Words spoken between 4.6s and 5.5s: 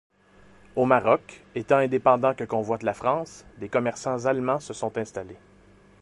sont installés.